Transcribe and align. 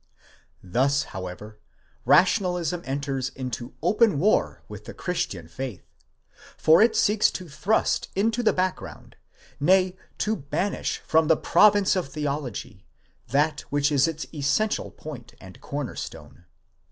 Thus, 0.63 1.03
however, 1.13 1.59
Rationalism 2.05 2.81
enters 2.85 3.29
into 3.29 3.75
open 3.83 4.17
war 4.17 4.63
with 4.67 4.85
the 4.85 4.95
Christian 4.95 5.47
faith, 5.47 5.85
for 6.57 6.81
it 6.81 6.95
seeks 6.95 7.29
to 7.33 7.47
thrust 7.47 8.09
into 8.15 8.41
the 8.41 8.51
background, 8.51 9.15
nay, 9.59 9.95
to 10.17 10.35
banish 10.35 10.97
from 11.05 11.27
the 11.27 11.37
province 11.37 11.95
of 11.95 12.07
theology, 12.09 12.83
that 13.27 13.61
which 13.69 13.91
is 13.91 14.07
its 14.07 14.25
essential 14.33 14.89
point, 14.89 15.35
and 15.39 15.61
corner 15.61 15.95
stone. 15.95 16.45